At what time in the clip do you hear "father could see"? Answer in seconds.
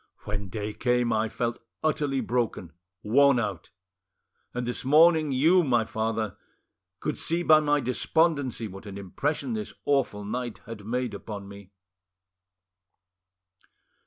5.85-7.43